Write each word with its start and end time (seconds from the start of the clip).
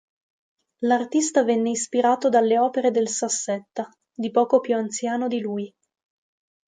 L'artista 0.79 1.43
venne 1.43 1.69
ispirato 1.69 2.27
dalle 2.27 2.57
opere 2.57 2.89
del 2.89 3.07
Sassetta, 3.07 3.87
di 4.11 4.31
poco 4.31 4.59
più 4.59 4.73
anziano 4.75 5.27
di 5.27 5.39
lui. 5.39 5.71